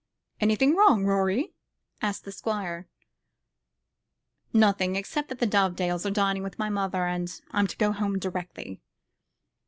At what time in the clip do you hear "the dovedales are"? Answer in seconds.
5.37-6.09